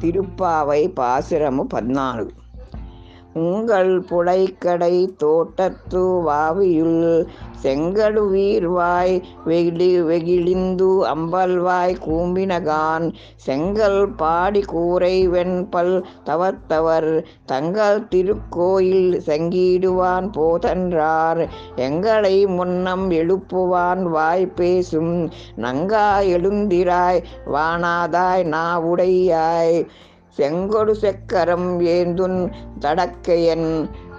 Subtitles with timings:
[0.00, 2.26] திருப்பாவை பாசுரமு பதினாலு
[3.37, 7.25] உங்கள் புடைக்கடை தோட்டத்து வாவியுள்
[7.63, 9.15] செங்கடு வீர்வாய்
[9.47, 13.05] வெகிடி வெகிழிந்து அம்பல்வாய் கூம்பினகான்.
[13.35, 17.11] செங்கல் பாடி கூரை வெண்பல் தவத்தவர்
[17.45, 21.41] தங்கள் திருக்கோயில் செங்கிடுவான் போதன்றார்.
[21.75, 25.15] எங்களை முன்னம் எழுப்புவான் வாய் பேசும்
[25.55, 29.79] நங்கா எழுந்திராய் வானாதாய் நாவுடையாய்.
[30.38, 32.38] செங்கொடு செக்கரம் ஏந்துன்
[32.78, 33.68] தடக்கையன்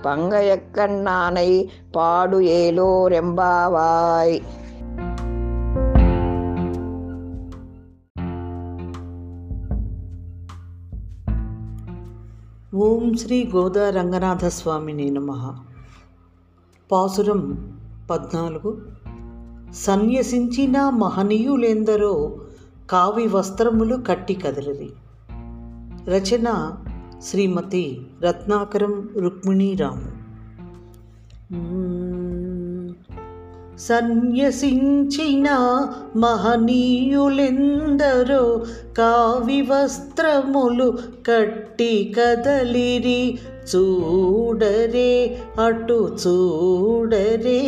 [0.04, 1.50] பங்கயக்கண்ணானை
[1.96, 4.38] பாடு ஏலோரெம்பாவாய்
[12.80, 15.32] ఓం శ్రీ గోదా రంగనాథ స్వామిని నమ
[16.90, 17.42] పాసురం
[18.10, 18.72] పద్నాలుగు
[19.74, 22.14] సన్యసించిన మహనీయులెందరో
[22.92, 24.90] కావి వస్త్రములు కట్టి కదలరి
[26.07, 26.79] రచన
[27.23, 30.19] శ్రీమతి రత్నాకరం రుక్మిణీరాము
[33.79, 35.49] సన్యసించిన
[36.17, 38.65] మహనీయులెందరో
[38.99, 43.39] కావి వస్త్రములు కట్టి కదలిరి
[43.77, 47.63] చూడరే అటు చూడరే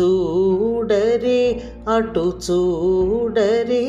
[0.00, 3.86] చూడరే అటు చూడరే.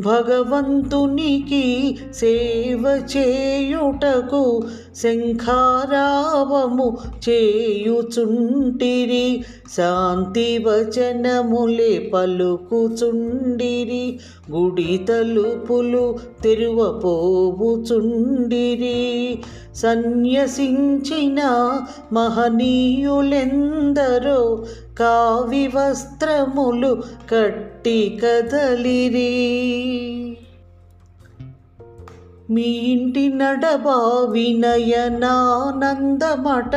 [0.00, 4.62] భగవంతునికి సేవ చేయుటకు
[5.02, 9.44] శంఖారావము చేయుచుంటిరి
[9.76, 19.38] శాంతి వచనములే పలుకుచుండిరి గుడి తలుపులు తెరువపోవుచుండిరి.
[19.76, 21.40] సన్యసించిన
[22.12, 24.64] మహనీయులెందరో
[25.00, 27.02] కావి వస్త్రములు
[27.88, 30.36] కట్టి కదలిరి.
[32.50, 36.76] మీ ఇంటి నడబా వినయనానందమట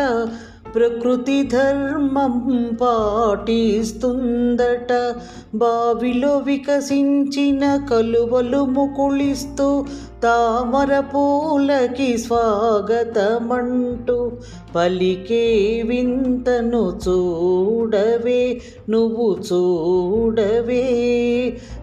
[0.75, 5.15] ప్రకృతి ధర్మం పాటిస్తుందట.
[5.55, 9.85] బావిలో వికసించిన కలువలు ముకుళిస్తూ
[10.23, 14.31] తామర పూలకి స్వాగతమంటూ
[14.75, 20.87] పలికే వింతను చూడవే నువ్వు చూడవే.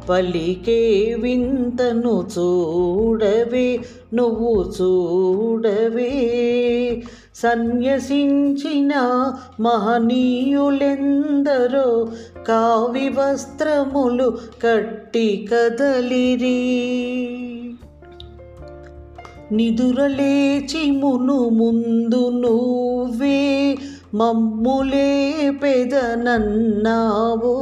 [0.08, 3.78] పలికే వింతను చూడవే
[4.14, 6.97] నువ్వు చూడవే.
[7.42, 8.92] సన్యసించిన
[9.60, 12.08] మహనీయులెందరో
[12.48, 16.78] కావి వస్త్రములు కట్టి కదలిరి.
[19.52, 23.78] నిదురలేచి మును ముందు నువ్వే
[24.14, 27.56] మమ్ములే పెదనన్నావో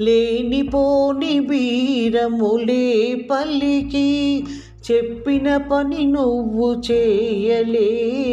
[0.00, 4.44] లేనిపోని బీరములే పల్లికి
[4.90, 8.27] చెప్పిన పని నువ్వు చేయలే.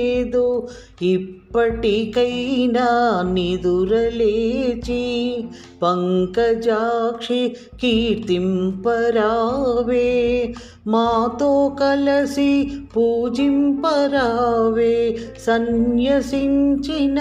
[1.01, 5.37] ఇప్పటికైనా నిదురలేచి
[5.83, 10.53] పంకజాక్షి కీర్తింపరావే.
[10.87, 15.17] మాతో కలసి పూజింపరావే.
[15.47, 17.19] సన్యసించిన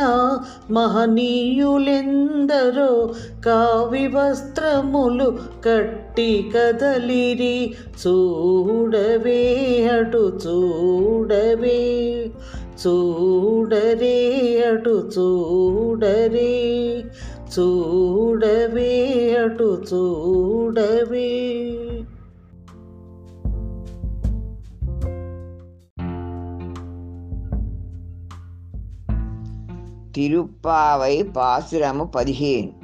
[0.71, 3.15] మహనీయులెందరో
[3.47, 7.75] కావి వస్త్రములు కట్టి కదలిరి.
[8.07, 12.27] చూడవే అటు చూడవే.
[12.83, 17.05] చూడరి అటు చూడరి
[17.59, 21.31] చూడవి అటు చూడవి.
[30.15, 32.84] తిరుప్పావై పాసురము పదిహేను.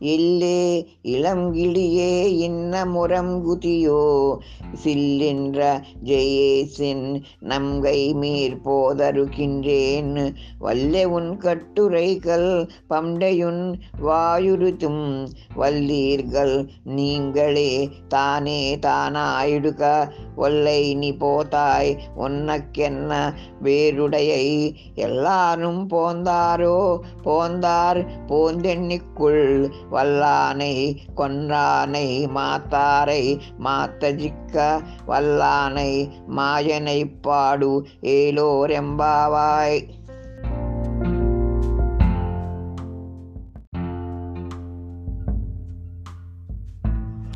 [0.00, 4.36] இல்லே இளங்கிளியே இன்னமுறம் குதியோ.
[4.84, 10.34] சில்லின்ற ஜெயேசின் நம்கை மீர் போதருகின்றேன்.
[10.60, 13.74] வல்லே உன் கட்டுரைகள் பண்டையுன்
[14.04, 15.28] வாயுறுத்தும்.
[15.56, 20.10] வல்லீர்கள் நீங்களே தானே தானாயிடுக.
[20.36, 26.98] ஒல்லை நீ போதாய் உன்னக்கென்ன வேருடையை எல்லாரும் போந்தாரோ?
[27.22, 30.73] போந்தார் போந்தெண்ணிக்குள் வல்லானை
[31.15, 33.23] கொன்றானை மாத்தாரை
[33.59, 34.55] மாத்தஜிக்க
[35.07, 35.91] வல்லானை
[36.29, 37.71] மாயனை பாடு
[38.15, 39.79] ஏலோரெம்பாவாய்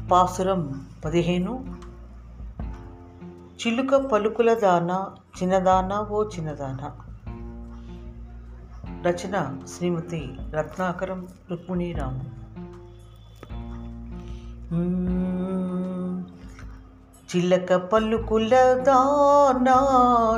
[0.10, 0.62] పాసురం
[1.06, 1.54] పదిహేను
[3.60, 4.92] చిలుక పలుకుల దాన
[5.38, 6.82] చిన్నదాన ఓ చిన్నదాన
[9.06, 9.36] రచన
[9.68, 10.22] శ్రీమతి
[10.54, 11.20] రత్నాకరం
[11.52, 12.43] రుక్మిణీరాము మ్మ్.
[17.29, 18.51] చిలక పలుకుల
[18.83, 19.77] దానా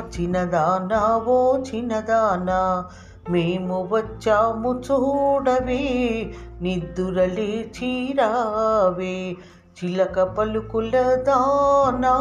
[0.07, 2.89] చిన్నదానా ఓ చిన్నదానా
[3.29, 6.31] మేము వచ్చాము చూడవే
[6.61, 9.35] నిద్దురలే చీరావే.
[9.77, 12.15] చిలక పలుకుల దానా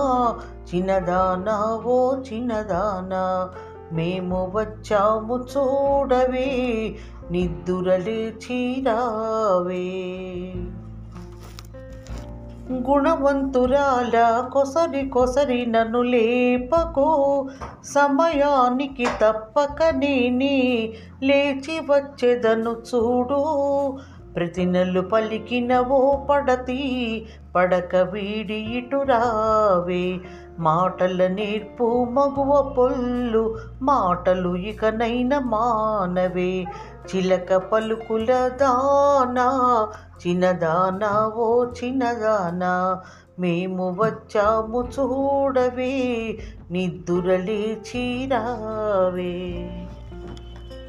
[0.74, 3.50] చిన్నదానా ఓ చిన్నదానా
[3.92, 6.48] మేము వచ్చాము చూడవే
[7.30, 9.86] నిద్దురలే చీరావే.
[12.72, 17.48] గుణవంతురాల కొసరి కొసరి నన్ను లేపకో.
[17.84, 20.92] సమయానికి తప్పక నేనే
[21.22, 23.42] లేచి వచ్చేదను చూడు.
[24.36, 27.26] ప్రతి నెల్లు పలికిన ఓ పడతి
[27.56, 30.16] పడక వీడి ఇటు రావే.
[30.58, 36.64] మాటల నేర్పు మగువ పొల్లు మాటలు ఇకనైన మానవే.
[37.06, 39.48] చిలక పలుకుల దానా
[40.26, 43.02] చిన్నదానా ఓ చిన్నదానా.
[43.38, 46.38] మేము వచ్చాము చూడవే
[46.70, 49.85] నిద్దురలే చీరావే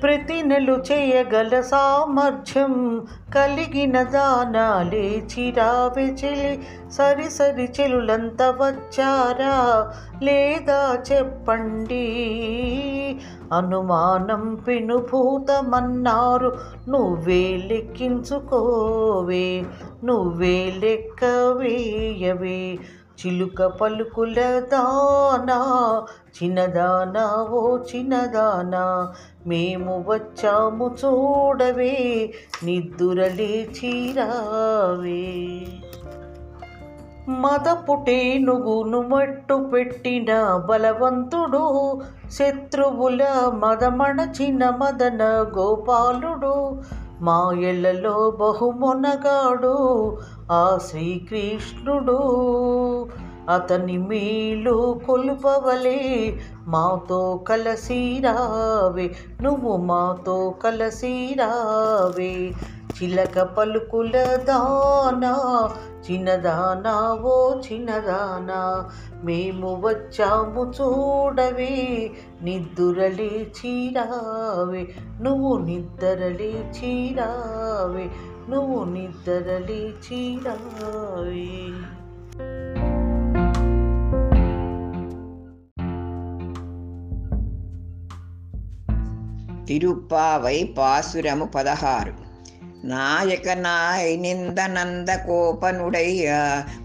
[0.03, 3.05] ప్రతి నెలు చేయగల సామర్థ్యం
[3.35, 4.99] కలిగిన దానాలే.
[4.99, 6.59] చిరావి చెలి
[6.91, 9.91] సరి సరి చెలులంత వచ్చారా?
[10.23, 12.35] లేదా చెప్పండి.
[13.53, 16.57] అనుమానం పెనుభూతమన్నారు
[16.89, 19.65] నువ్వే లెక్కించుకోవే
[20.03, 22.77] నువ్వే లెక్క వేయవే.
[23.17, 25.57] చిలుక పలుకుల దానా
[26.43, 29.13] చిన్నదానా ఓ చిన్నదానా.
[29.47, 32.33] మేము వచ్చాము చూడవే
[32.63, 35.57] నిద్దురలే చీరావే.
[37.29, 46.81] మదపుటేనుగును మట్టు పెట్టిన బలవంతుడు శత్రువుల మదమణచిన మదన గోపాలుడు.
[47.21, 49.77] మా మాయలలో బహుమొనగాడు
[50.51, 52.19] ఆ శ్రీకృష్ణుడు.
[53.49, 56.33] అతని మేలు కొలుపవలే
[56.67, 62.53] మాతో కలసిరావే నువ్వు మాతో కలసిరావే
[63.03, 65.33] చిలక పలుకుల దానా
[66.11, 68.89] చిన్నదానా ఓ చిన్నదానా.
[69.23, 72.11] మేము వచ్చాము చూడవే
[72.41, 74.87] నిద్దురలే చీరావే.
[75.21, 78.09] నువ్వు నిద్రలే చీరావే
[78.49, 81.71] నువ్వు నిద్రలే చీరావే.
[89.65, 92.26] తిరుప్పావై పాసురము పదహారు.
[92.83, 96.25] நாயகனாய் நிந்த நந்த கோபனுடைய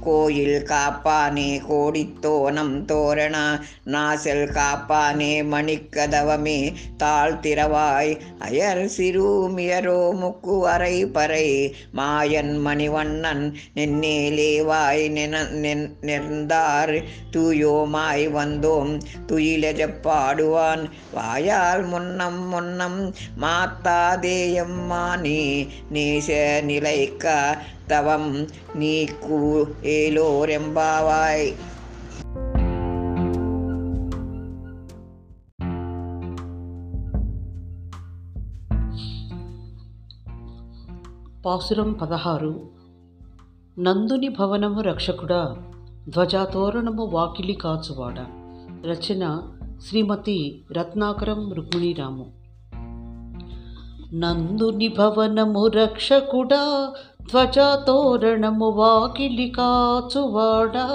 [0.04, 3.42] கோயில் காப்பானே கோடித்தோனம் தோரணா
[3.86, 6.56] நாசல் காப்பானே மணிக்கதவமே
[6.96, 11.46] தாழ் திறவாய் அயர் சிறுமியரோ முக்கு அரை பறை
[11.94, 13.44] மாயன் மணிவண்ணன்
[13.76, 15.44] நென்னேலேவாய் நின
[16.02, 16.94] நெர்ந்தார்
[17.32, 18.92] தூயோமாய் வந்தோம்
[19.26, 23.00] துயிலெஜ பாடுவான் வாயால் முன்னம் முன்னம்
[23.42, 25.38] மாத்தாதேயம்மா நீ
[25.91, 26.29] நீச
[26.61, 27.25] நிலைக்க
[27.87, 28.31] தவம்
[28.75, 29.39] நீக்கு
[29.93, 31.47] ஏலோரெம்பாவாய்
[41.45, 42.53] పాసురం పదహారు
[43.77, 45.41] నందుని భవనము రక్షకుడా
[46.09, 48.17] ధ్వజాతోరణము వాకిలి కాచువాడ
[48.85, 49.23] రచన
[49.87, 50.37] శ్రీమతి
[50.71, 52.25] రత్నాకరం రుక్మిణీరాము
[54.14, 56.88] నందుని భవనము రక్షకుడా
[57.22, 60.86] ధ్వజాతోరణము వాకిలి కాచువాడా.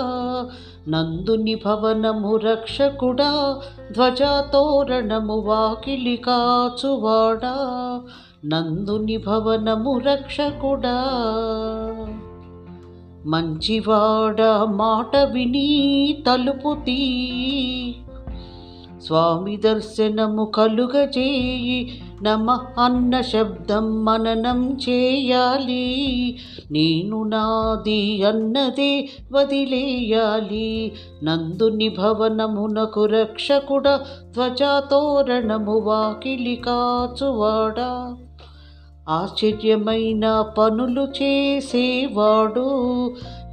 [0.87, 7.55] నందుని భవనము రక్షకుడా ధ్వజాతోరణము వాకిలి కాచువాడా.
[8.45, 11.05] నందుని భవనము రక్షకుడా.
[13.25, 14.41] మంచివాడ
[14.75, 17.95] మాట విని తలుపు తీ
[19.07, 26.37] స్వామి దర్శనము కలుగజేయి నమ అన్న శబ్దం మననం చేయాలి.
[26.71, 30.91] నేను నాది అన్నదే వదిలేయాలి.
[31.23, 33.89] నందుని భవనమునకు రక్షకుడ
[34.29, 38.15] ధ్వజాతోరణము వాకిలి కాచువాడా.
[39.09, 42.67] ఆశ్చర్యమైన పనులు చేసేవాడు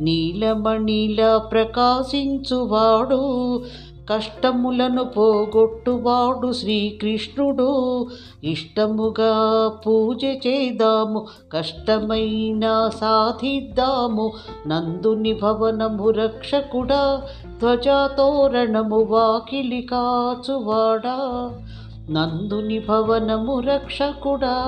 [0.01, 2.43] నీలమణిలా ప్రకాశించువాడు.
[4.11, 8.07] కష్టములను పోగొట్టువాడు శ్రీకృష్ణుడు.
[8.45, 9.33] ఇష్టముగా
[9.87, 14.33] పూజ చేద్దాము కష్టమైన సాధిద్దాము.
[14.67, 17.23] నందుని భవనము రక్షకుడా
[17.61, 21.17] ధ్వజాతోరణము వాకిలి కాచువాడా.
[22.11, 24.65] నందుని భవనము రక్షకుడా.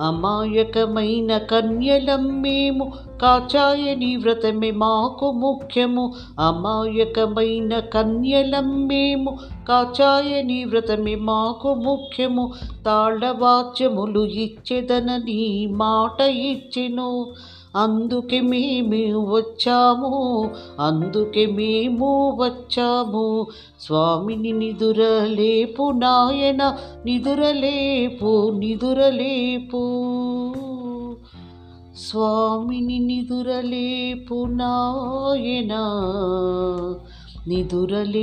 [0.00, 6.14] అమాయకమైన కన్యలం మేము కాచాయని వ్రతమే మాకు ముఖ్యము.
[6.40, 9.38] అమాయకమైన కన్యలం మేము
[9.68, 12.52] కాచాయని వ్రతమే మాకు ముఖ్యము.
[12.86, 17.26] తాళవాచ్యములు ఇచ్చేదనని మాట ఇచ్చెను.
[17.76, 23.46] అందుకే మేము వచ్చాము అందుకే మేము వచ్చాము.
[23.80, 30.02] స్వామిని నిదురలేపు నాయన నిదురలేపు నిదురలేపు.
[31.96, 35.74] స్వామిని నిదురలేపు నాయన
[37.48, 38.22] నిదురలేపు.